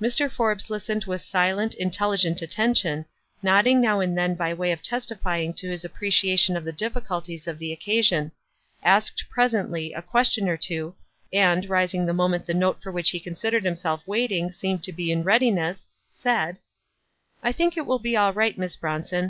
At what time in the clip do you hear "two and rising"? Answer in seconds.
10.56-12.06